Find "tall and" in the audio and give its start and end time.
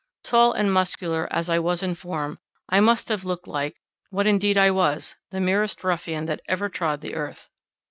0.23-0.73